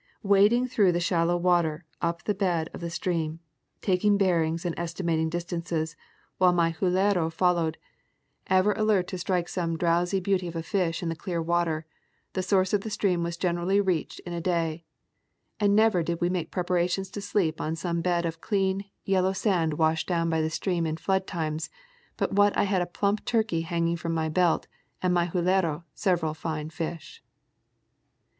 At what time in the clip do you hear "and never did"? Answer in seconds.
15.59-16.19